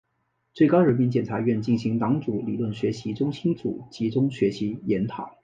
[0.55, 5.37] 最高人民检察院举行党组理论学习中心组集体学习研讨